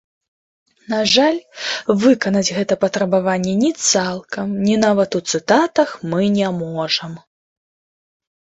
На 0.91 0.99
жаль, 1.15 1.35
выканаць 2.03 2.53
гэта 2.57 2.77
патрабаванне 2.85 3.53
ні 3.63 3.71
цалкам, 3.91 4.47
ні 4.69 4.75
нават 4.85 5.09
у 5.21 5.23
цытатах 5.33 5.89
мы 6.15 6.21
не 6.39 6.47
можам. 6.63 7.13